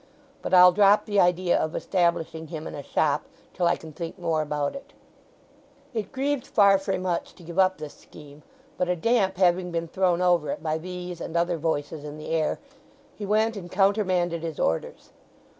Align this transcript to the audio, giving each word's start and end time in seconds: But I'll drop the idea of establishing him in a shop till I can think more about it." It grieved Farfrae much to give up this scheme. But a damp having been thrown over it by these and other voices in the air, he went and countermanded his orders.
But 0.41 0.51
I'll 0.51 0.71
drop 0.71 1.05
the 1.05 1.19
idea 1.19 1.55
of 1.55 1.75
establishing 1.75 2.47
him 2.47 2.65
in 2.65 2.73
a 2.73 2.81
shop 2.81 3.25
till 3.53 3.67
I 3.67 3.75
can 3.75 3.93
think 3.93 4.17
more 4.17 4.41
about 4.41 4.75
it." 4.75 4.93
It 5.93 6.11
grieved 6.11 6.47
Farfrae 6.47 6.97
much 6.97 7.35
to 7.35 7.43
give 7.43 7.59
up 7.59 7.77
this 7.77 7.93
scheme. 7.93 8.41
But 8.79 8.89
a 8.89 8.95
damp 8.95 9.37
having 9.37 9.69
been 9.69 9.87
thrown 9.87 10.19
over 10.19 10.49
it 10.49 10.63
by 10.63 10.79
these 10.79 11.21
and 11.21 11.37
other 11.37 11.57
voices 11.59 12.03
in 12.03 12.17
the 12.17 12.29
air, 12.31 12.57
he 13.13 13.27
went 13.27 13.55
and 13.55 13.71
countermanded 13.71 14.41
his 14.41 14.59
orders. 14.59 15.11